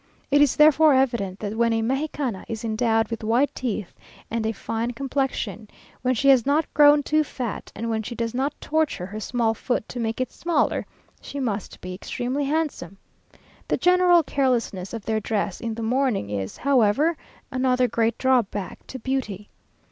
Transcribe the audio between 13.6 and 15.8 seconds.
The general carelessness of their dress in